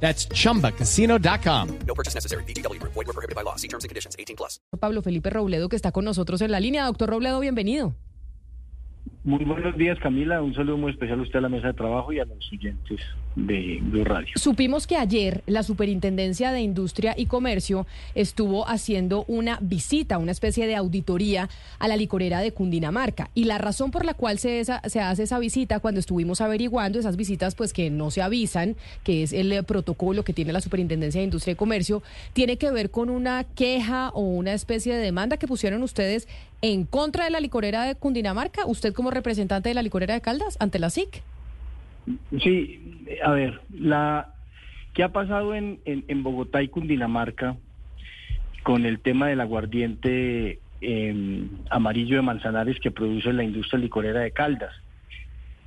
[0.00, 1.68] That's chumbacasino.com.
[1.86, 2.44] No purchase necessary.
[2.44, 2.80] BGW.
[2.82, 3.56] Void were prohibited by law.
[3.56, 4.14] See terms and conditions.
[4.18, 4.60] 18 plus.
[4.78, 6.84] Pablo Felipe Robledo, que está con nosotros en la línea.
[6.84, 7.94] Doctor Robledo, bienvenido.
[9.26, 10.40] Muy buenos días, Camila.
[10.40, 13.00] Un saludo muy especial a usted a la mesa de trabajo y a los oyentes
[13.34, 14.28] de Blue Radio.
[14.36, 20.68] Supimos que ayer la Superintendencia de Industria y Comercio estuvo haciendo una visita, una especie
[20.68, 21.48] de auditoría
[21.80, 23.28] a la licorera de Cundinamarca.
[23.34, 27.00] Y la razón por la cual se, esa- se hace esa visita, cuando estuvimos averiguando
[27.00, 30.60] esas visitas, pues que no se avisan, que es el eh, protocolo que tiene la
[30.60, 32.00] Superintendencia de Industria y Comercio,
[32.32, 36.28] tiene que ver con una queja o una especie de demanda que pusieron ustedes
[36.62, 38.66] en contra de la licorera de Cundinamarca.
[38.66, 41.22] Usted como representante de la licorera de Caldas ante la SIC.
[42.40, 42.80] Sí,
[43.24, 44.32] a ver, la
[44.94, 47.56] ¿qué ha pasado en, en, Bogotá y Cundinamarca
[48.62, 54.30] con el tema del aguardiente eh, amarillo de Manzanares que produce la industria licorera de
[54.30, 54.72] Caldas?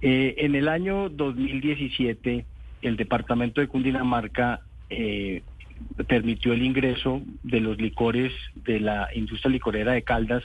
[0.01, 2.45] Eh, en el año 2017,
[2.81, 5.43] el departamento de Cundinamarca eh,
[6.07, 10.43] permitió el ingreso de los licores de la industria licorera de Caldas,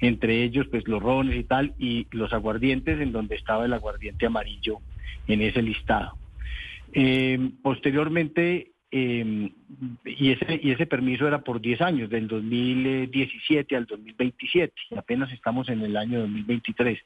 [0.00, 4.26] entre ellos pues los rones y tal, y los aguardientes, en donde estaba el aguardiente
[4.26, 4.78] amarillo
[5.26, 6.16] en ese listado.
[6.92, 9.50] Eh, posteriormente, eh,
[10.04, 15.32] y, ese, y ese permiso era por 10 años, del 2017 al 2027, y apenas
[15.32, 16.98] estamos en el año 2023.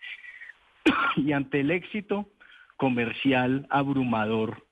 [1.16, 2.28] y ante el éxito
[2.76, 4.64] comercial abrumador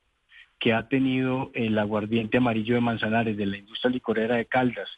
[0.59, 4.89] que ha tenido el aguardiente amarillo de Manzanares de la industria licorera de Caldas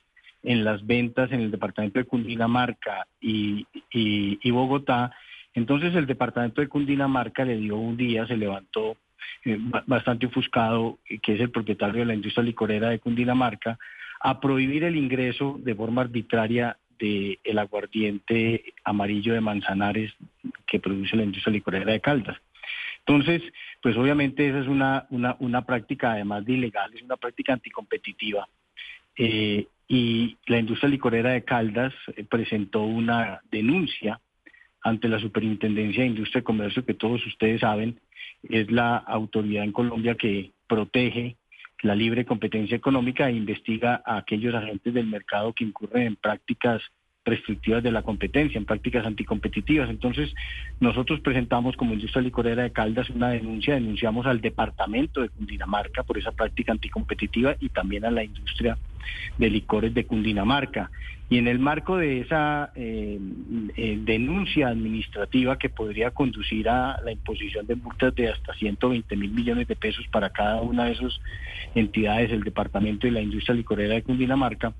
[0.42, 5.12] en las ventas en el departamento de Cundinamarca y, y- Bogotá,
[5.54, 8.96] entonces el departamento de Cundinamarca le dio un día, se levantó
[9.44, 13.78] eh, ba- bastante ofuscado, que es el propietario de la industria licorera de Cundinamarca,
[14.20, 20.12] a prohibir el ingreso de forma arbitraria del el aguardiente amarillo de Manzanares
[20.66, 22.36] que produce la industria licorera de Caldas.
[23.06, 23.42] Entonces,
[23.80, 28.48] pues obviamente esa es una, una, una práctica además de ilegal, es una práctica anticompetitiva.
[29.16, 34.20] Eh, y la industria licorera de Caldas eh, presentó una denuncia
[34.82, 37.98] ante la Superintendencia de Industria y Comercio, que todos ustedes saben,
[38.42, 41.36] es la autoridad en Colombia que protege
[41.82, 46.82] la libre competencia económica e investiga a aquellos agentes del mercado que incurren en prácticas
[47.28, 49.90] restrictivas de la competencia, en prácticas anticompetitivas.
[49.90, 50.34] Entonces,
[50.80, 56.18] nosotros presentamos como industria licorera de Caldas una denuncia, denunciamos al departamento de Cundinamarca por
[56.18, 58.78] esa práctica anticompetitiva y también a la industria
[59.38, 60.90] de licores de Cundinamarca.
[61.30, 63.18] Y en el marco de esa eh,
[63.76, 69.30] eh, denuncia administrativa que podría conducir a la imposición de multas de hasta 120 mil
[69.32, 71.20] millones de pesos para cada una de esas
[71.74, 74.72] entidades, el departamento y la industria licorera de Cundinamarca,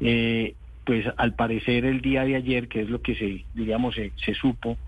[0.00, 0.54] eh,
[0.86, 4.78] pues al parecer el día de ayer, que es lo que se, diríamos, se, supo,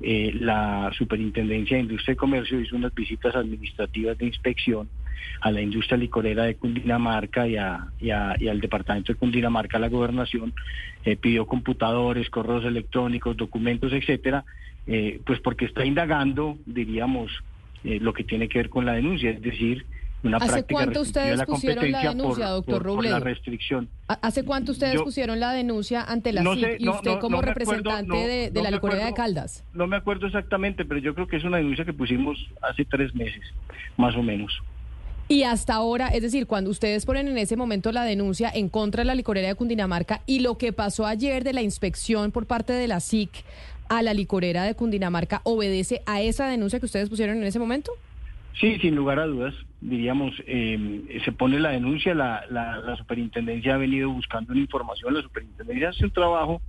[0.00, 4.88] eh, la Superintendencia de Industria y Comercio hizo unas visitas administrativas de inspección
[5.40, 9.80] a la industria licorera de Cundinamarca y, a- y a- y al departamento de Cundinamarca,
[9.80, 10.54] la gobernación,
[11.04, 14.44] eh, pidió computadores, correos electrónicos, documentos, etcétera,
[14.86, 17.32] eh, pues porque está indagando, diríamos,
[17.82, 19.86] eh, lo que tiene que ver con la denuncia, es decir,
[20.22, 23.88] una ¿Hace cuánto ustedes la pusieron la denuncia, por- doctor por- por la restricción.
[24.08, 27.36] ¿Ha- ¿Hace cuánto ustedes Yo- pusieron la denuncia ante la No y usted no, como
[27.36, 28.16] no me acuerdo, representante
[28.50, 29.14] de, la me licorera de.
[29.14, 29.64] Caldas?
[29.74, 33.14] No me acuerdo exactamente, pero yo creo que es una denuncia que pusimos hace tres
[33.14, 33.42] meses,
[33.96, 34.52] más o menos.
[35.28, 39.02] Y hasta ahora, es decir, cuando ustedes ponen en ese momento la denuncia en contra
[39.02, 42.72] de la licorera de Cundinamarca y lo que pasó ayer de la inspección por parte
[42.72, 43.30] de la SIC
[43.90, 47.92] a la licorera de Cundinamarca, ¿obedece a esa denuncia que ustedes pusieron en ese momento?
[48.58, 53.74] Sí, sin lugar a dudas, diríamos, eh, se pone la denuncia, la, la, la superintendencia
[53.74, 56.60] ha venido buscando una información, la superintendencia hace un trabajo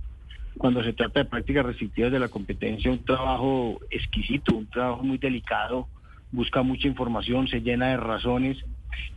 [0.58, 5.18] cuando se trata de prácticas restrictivas de la competencia, un trabajo exquisito, un trabajo muy
[5.18, 5.88] delicado,
[6.32, 8.58] busca mucha información, se llena de razones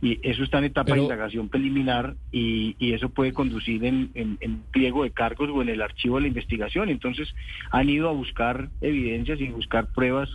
[0.00, 4.62] y eso está en etapa de indagación preliminar y, y eso puede conducir en, en,
[4.70, 6.88] pliego de cargos o en el archivo de la investigación.
[6.88, 7.34] Entonces
[7.70, 10.30] han ido a buscar evidencias y buscar pruebas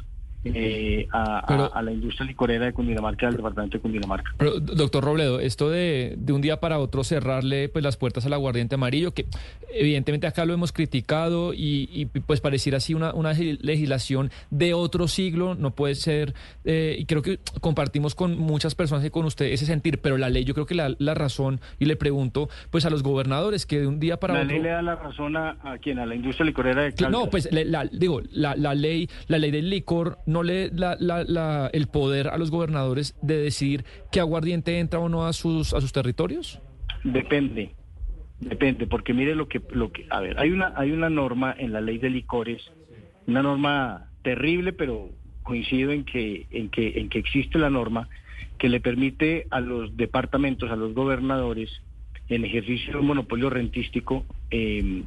[0.45, 4.31] eh, a, a- Pero- a la industria licorera de Cundinamarca, al departamento de Cundinamarca.
[4.37, 8.33] Pero, doctor Robledo, esto de, de un día para otro cerrarle pues, las puertas al
[8.33, 9.25] aguardiente amarillo, que
[9.73, 15.07] evidentemente acá lo hemos criticado y, y, pues pareciera así una, una legislación de otro
[15.07, 16.33] siglo, no puede ser,
[16.65, 20.29] eh, y creo que compartimos con muchas personas y con usted ese sentir, pero la
[20.29, 23.79] ley yo creo que la, la razón, y le pregunto pues a los gobernadores que
[23.79, 24.51] de un día para La otro...
[24.53, 27.11] ley le da la razón a, a quien, a la industria licorera de Caldas.
[27.11, 30.95] No, pues le- la, digo, la, la ley, la ley del licor no le da
[30.99, 35.33] la, la- el poder a los gobernadores de decidir qué aguardiente entra o no a
[35.33, 36.59] sus a sus territorios.
[37.03, 37.71] Depende,
[38.39, 41.71] depende, porque mire lo que, lo que, a ver, hay una, hay una norma en
[41.73, 42.61] la ley de licores,
[43.27, 45.09] una norma terrible, pero
[45.43, 48.09] coincido en que, en que, en que existe la norma
[48.57, 51.69] que le permite a los departamentos, a los gobernadores,
[52.27, 55.03] en ejercicio de un monopolio rentístico, eh,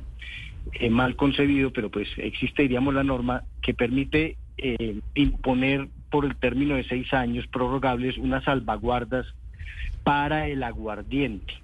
[0.72, 6.37] eh, mal concebido, pero pues existe, diríamos, la norma que permite eh, imponer por el
[6.37, 9.26] término de seis años prorrogables unas salvaguardas
[10.04, 11.54] para el aguardiente,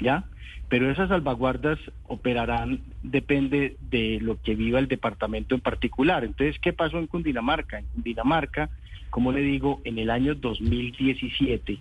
[0.00, 0.24] ¿ya?
[0.68, 6.24] Pero esas salvaguardas operarán, depende de lo que viva el departamento en particular.
[6.24, 7.78] Entonces, ¿qué pasó en Cundinamarca?
[7.78, 8.70] En Cundinamarca,
[9.10, 11.78] como le digo, en el año 2017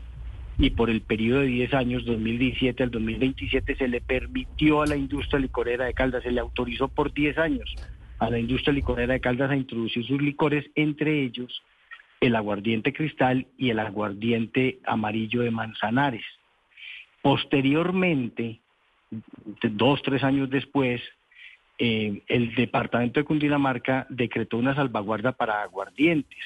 [0.57, 4.97] y por el periodo de 10 años, 2017 al 2027, se le permitió a la
[4.97, 7.75] industria licorera de Caldas, se le autorizó por 10 años
[8.21, 11.63] a la industria licorera de Caldas a introducir sus licores, entre ellos
[12.19, 16.23] el aguardiente cristal y el aguardiente amarillo de Manzanares.
[17.23, 18.59] Posteriormente,
[19.63, 21.01] dos, tres años después,
[21.79, 26.43] eh, el departamento de Cundinamarca decretó una salvaguarda para aguardientes,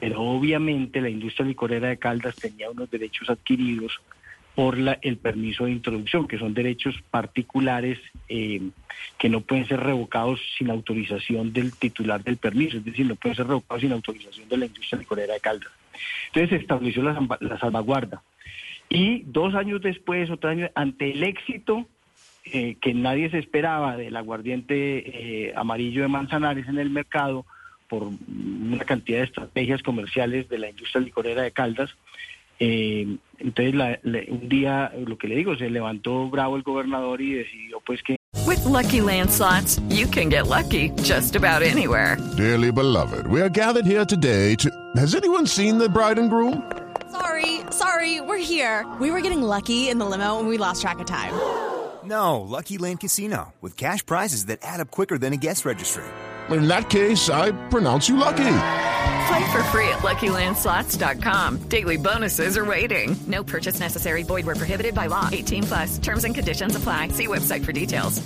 [0.00, 4.00] pero obviamente la industria licorera de Caldas tenía unos derechos adquiridos
[4.54, 7.98] por la- el permiso de introducción, que son derechos particulares
[8.28, 8.60] eh,
[9.18, 13.36] que no pueden ser revocados sin autorización del titular del permiso, es decir, no pueden
[13.36, 15.72] ser revocados sin autorización de la industria licorera de Caldas.
[16.26, 18.22] Entonces se estableció la, salvaguarda.
[18.88, 21.86] Y dos años después, otro año, ante el éxito
[22.44, 27.46] eh, que nadie se esperaba del aguardiente eh, amarillo de Manzanares en el mercado,
[27.88, 31.94] por una cantidad de estrategias comerciales de la industria licorera de Caldas,
[32.66, 37.20] eh, entonces la- le- un día, lo que le digo, se levantó bravo el gobernador
[37.20, 38.16] y decidió pues que
[38.46, 42.16] With Lucky Land slots, you can get lucky just about anywhere.
[42.36, 44.70] Dearly beloved, we are gathered here today to.
[44.96, 46.62] Has anyone seen the bride and groom?
[47.10, 48.84] Sorry, sorry, we're here.
[49.00, 51.32] We were getting lucky in the limo and we lost track of time.
[52.04, 56.04] No, Lucky Land Casino, with cash prizes that add up quicker than a guest registry.
[56.50, 58.44] In that case, I pronounce you lucky.
[59.28, 61.68] Play for free at LuckyLandSlots.com.
[61.68, 63.16] Daily bonuses are waiting.
[63.26, 64.22] No purchase necessary.
[64.22, 65.28] Void where prohibited by law.
[65.32, 65.98] 18 plus.
[65.98, 67.08] Terms and conditions apply.
[67.08, 68.20] See website for details.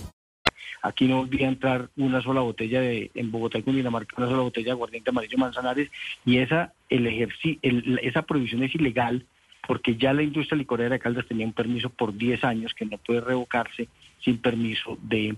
[0.81, 4.43] aquí no volvía a entrar una sola botella de, en Bogotá y Cundinamarca, una sola
[4.43, 5.91] botella de aguardiente amarillo Manzanares,
[6.25, 7.59] y esa, el ejerci-
[8.01, 9.27] esa prohibición es ilegal
[9.67, 12.97] porque ya la industria licorera de Caldas tenía un permiso por 10 años que no
[12.99, 13.89] puede revocarse
[14.21, 15.35] sin permiso de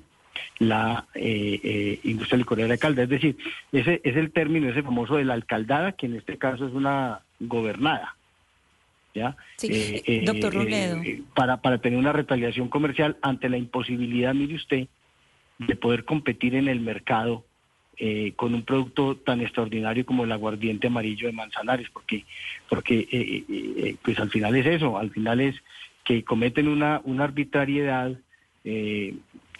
[0.59, 3.05] la eh, eh, industria licorera de Caldas.
[3.05, 3.37] Es decir,
[3.73, 7.21] ese es el término, ese famoso de la alcaldada, que en este caso es una
[7.39, 8.17] gobernada.
[9.13, 9.37] ¿Ya?
[9.57, 11.03] Sí, Eh, eh, doctor eh, Robledo.
[11.35, 14.87] para, para tener una retaliación comercial ante la imposibilidad, mire usted,
[15.59, 17.45] de poder competir en el mercado
[17.97, 22.25] eh, con un producto tan extraordinario como el aguardiente amarillo de Manzanares, porque,
[22.69, 25.57] porque eh, pues al final es eso, al final es
[26.05, 28.13] que cometen una, una arbitrariedad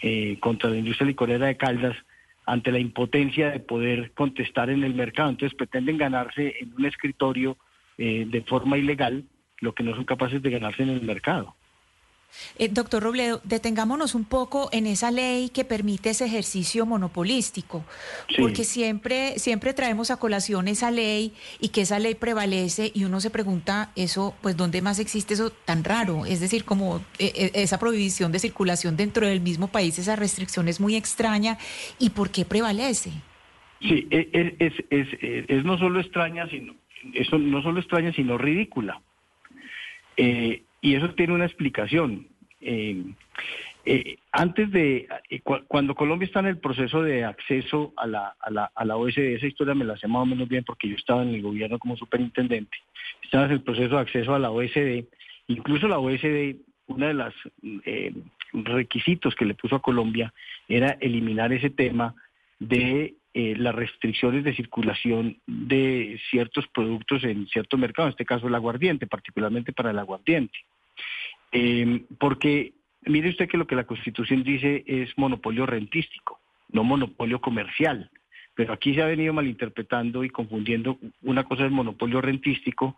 [0.01, 1.95] eh, contra la industria licorera de Caldas
[2.45, 5.29] ante la impotencia de poder contestar en el mercado.
[5.29, 7.57] Entonces pretenden ganarse en un escritorio
[7.97, 9.25] eh, de forma ilegal
[9.59, 11.55] lo que no son capaces de ganarse en el mercado.
[12.57, 17.83] Eh, doctor Robledo, detengámonos un poco en esa ley que permite ese ejercicio monopolístico,
[18.29, 18.35] Sí.
[18.39, 23.19] porque siempre, siempre traemos a colación esa ley y que esa ley prevalece y uno
[23.21, 26.25] se pregunta eso, pues ¿dónde más existe eso tan raro?
[26.25, 30.67] Es decir, como eh, eh, esa prohibición de circulación dentro del mismo país, esa restricción
[30.67, 31.57] es muy extraña
[31.99, 33.11] y ¿por qué prevalece?
[33.81, 36.75] Sí, e- es, es, es, es- es no solo extraña, sino
[37.13, 39.01] eso no solo extraña, sino ridícula.
[40.17, 42.27] Eh, y eso tiene una explicación.
[42.59, 43.03] Eh,
[43.85, 48.35] eh, antes de, eh, cu- cuando Colombia está en el proceso de acceso a la,
[48.39, 50.87] a la, a la OSD, esa historia me la sé más o menos bien porque
[50.87, 52.77] yo estaba en el gobierno como superintendente,
[53.23, 55.05] estaba en el proceso de acceso a la OSD,
[55.47, 56.57] incluso la OSD,
[56.87, 57.33] uno de los
[58.53, 60.33] requisitos que le puso a Colombia
[60.67, 62.13] era eliminar ese tema
[62.59, 68.47] de eh, las restricciones de circulación de ciertos productos en cierto mercado, en este caso
[68.47, 70.57] el aguardiente, particularmente para el aguardiente.
[71.51, 72.73] Eh, porque
[73.03, 78.09] mire usted que lo que la Constitución dice es monopolio rentístico, no monopolio comercial.
[78.53, 80.99] pero aquí se ha venido malinterpretando y confundiendo.
[81.21, 82.97] Una cosa es el monopolio rentístico,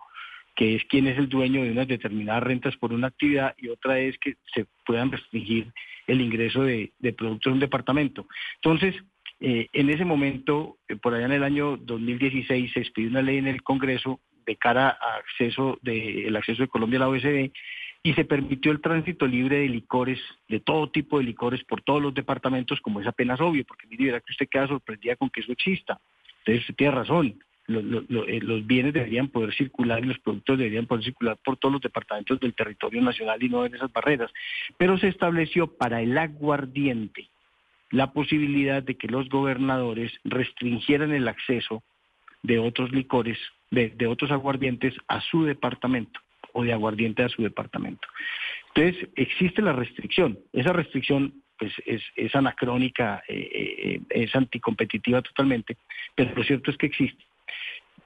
[0.56, 4.00] que es quién es el dueño de unas determinadas rentas por una actividad, y otra
[4.00, 5.72] es que se puedan restringir
[6.08, 8.28] el ingreso de, productos de un departamento.
[8.56, 8.96] Entonces,
[9.46, 13.40] eh, en ese momento, eh, por allá en el año 2016, se expidió una ley
[13.40, 17.52] en el Congreso de cara a acceso de, acceso de Colombia a la OECD
[18.04, 22.02] y se permitió el tránsito libre de licores, de todo tipo de licores por todos
[22.02, 25.42] los departamentos, como es apenas obvio, porque mire, verá que usted queda sorprendida con que
[25.42, 26.00] eso exista.
[26.40, 27.36] Entonces usted tiene razón,
[27.68, 31.82] eh, los, bienes deberían poder circular y los productos deberían poder circular por todos los
[31.82, 34.32] departamentos del territorio nacional y no en esas barreras.
[34.78, 37.28] Pero se estableció para el aguardiente
[37.94, 41.84] la posibilidad de que los gobernadores restringieran el acceso
[42.42, 43.38] de otros licores,
[43.70, 46.20] de otros aguardientes a su departamento
[46.54, 48.08] o de aguardiente a su departamento.
[48.74, 50.40] Entonces, existe la restricción.
[50.52, 55.78] Esa restricción pues, es, anacrónica, eh, eh, es anticompetitiva totalmente,
[56.16, 57.24] pero lo cierto es que existe.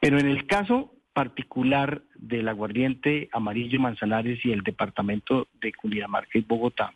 [0.02, 6.42] Pero en el caso particular del aguardiente amarillo Manzanares y el departamento de Cundinamarca y
[6.42, 6.94] Bogotá,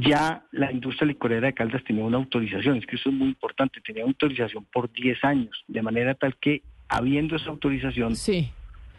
[0.00, 3.80] ya la industria licorera de Caldas tenía una autorización, es que eso es muy importante,
[3.80, 8.50] tenía autorización por 10 años, de manera tal que habiendo esa autorización, sí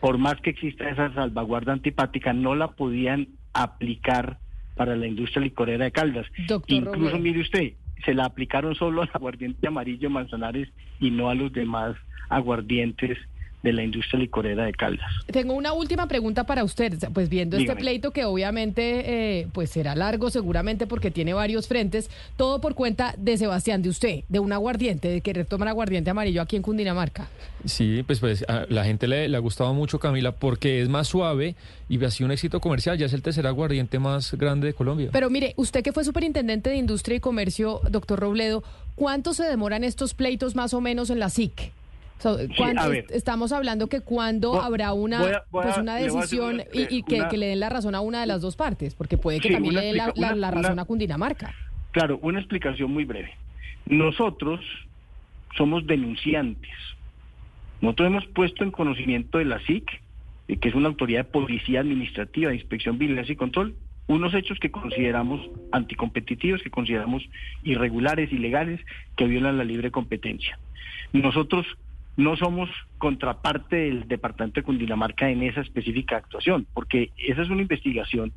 [0.06, 4.38] por más que exista esa salvaguarda antipática, no la podían aplicar
[4.76, 6.28] para la industria licorera de Caldas.
[6.68, 7.74] Incluso, mire usted,
[8.06, 11.96] se la aplicaron solo al aguardiente amarillo Manzanares y no a los demás
[12.30, 13.18] aguardientes
[13.66, 15.12] de la industria licorera de Caldas.
[15.26, 16.94] Tengo una última pregunta para usted.
[17.14, 22.10] Pues viendo este pleito que obviamente eh, pues será largo seguramente porque tiene varios frentes,
[22.38, 26.44] todo por cuenta de Sebastián, de usted, de un aguardiente, de querer tomar aguardiente amarillo
[26.44, 27.28] aquí en Cundinamarca.
[27.66, 31.56] Sí, pues pues a la gente le, ha gustado mucho Camila porque es más suave
[31.90, 35.10] y ha sido un éxito comercial, ya es el tercer aguardiente más grande de Colombia.
[35.12, 39.84] Pero mire, usted que fue superintendente de Industria y Comercio, doctor Robledo, ¿cuánto se demoran
[39.84, 41.72] estos pleitos más o menos en la SIC?
[43.10, 47.96] Estamos hablando que cuando habrá una, pues una decisión y, que, le den la razón
[47.96, 50.86] a una de las dos partes, porque puede que también le den la, razón a
[50.86, 51.54] Cundinamarca.
[51.92, 53.32] Claro, una explicación muy breve.
[53.86, 54.60] Nosotros
[55.56, 56.74] somos denunciantes.
[57.82, 60.02] Nosotros hemos puesto en conocimiento de la SIC,
[60.60, 63.76] que es una autoridad de policía administrativa, de inspección, vigilancia y control,
[64.08, 65.42] unos hechos que consideramos
[65.72, 67.24] anticompetitivos, que consideramos
[67.64, 68.80] irregulares, ilegales,
[69.16, 70.60] que violan la libre competencia.
[71.14, 71.66] Nosotros
[72.18, 77.62] no somos contraparte del Departamento de Cundinamarca en esa específica actuación, porque esa es una
[77.62, 78.32] investigación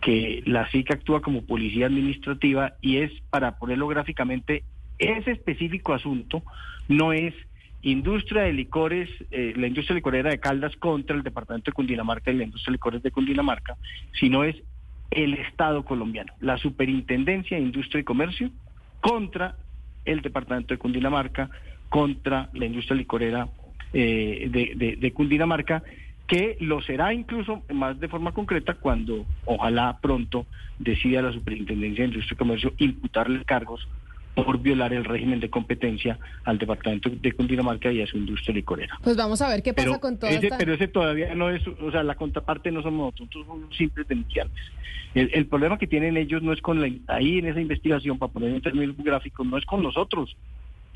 [0.00, 4.62] que la SIC actúa como policía administrativa y es, para ponerlo gráficamente,
[4.98, 6.42] ese específico asunto
[6.88, 7.34] no es
[7.82, 12.36] industria de licores, eh, la industria licorera de Caldas contra el Departamento de Cundinamarca y
[12.36, 13.76] la industria de licores de Cundinamarca,
[14.18, 14.56] sino es
[15.10, 18.50] el Estado colombiano, la Superintendencia de Industria y Comercio
[19.00, 19.56] contra
[20.04, 21.50] el Departamento de Cundinamarca,
[21.88, 23.48] contra la industria licorera
[23.92, 24.48] eh,
[24.98, 25.82] de, Cundinamarca,
[26.26, 30.46] que lo será incluso más de forma concreta cuando ojalá pronto
[30.78, 33.86] decida la Superintendencia de Industria y Comercio imputarle cargos
[34.34, 38.98] por violar el régimen de competencia al departamento de Cundinamarca y a su industria licorera.
[39.02, 41.90] Pues vamos a ver qué pasa con todo ese, Pero ese todavía no es, o
[41.90, 44.62] sea, la contraparte no somos nosotros, somos simples denunciantes.
[45.14, 48.30] El, el, problema que tienen ellos no es con la, ahí en esa investigación, para
[48.30, 50.36] poner en términos gráficos, no es con nosotros,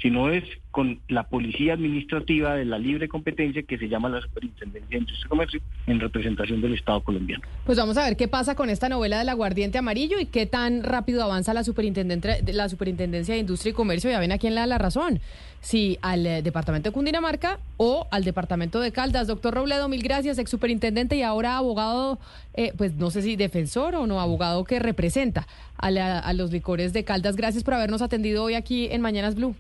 [0.01, 4.89] sino es con la policía administrativa de la libre competencia que se llama la Superintendencia
[4.89, 7.43] de Industria y Comercio en representación del Estado colombiano.
[7.67, 10.85] Pues vamos a ver qué pasa con esta novela del aguardiente amarillo y qué tan
[10.85, 14.11] rápido avanza la, la Superintendencia de Industria y Comercio.
[14.11, 15.21] Ya ven a quién le da la razón,
[15.61, 19.27] si al eh, Departamento de Cundinamarca o al Departamento de Caldas.
[19.27, 22.21] Doctor Robledo, mil gracias, ex superintendente y ahora abogado,
[22.55, 26.93] eh, pues no sé si defensor o no, abogado que representa a, a los licores
[26.93, 27.35] de Caldas.
[27.35, 29.57] Gracias por habernos atendido hoy aquí en Mañanas Blue.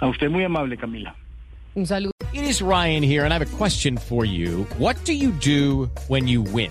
[0.00, 1.14] A usted muy amable, Camila.
[1.76, 2.12] Un saludo.
[2.32, 4.64] It is Ryan here, and I have a question for you.
[4.78, 6.70] What do you do when you win?